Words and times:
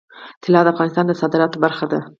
طلا 0.43 0.61
د 0.63 0.67
افغانستان 0.73 1.05
د 1.07 1.11
صادراتو 1.21 1.61
برخه 1.65 1.85
ده. 1.91 1.99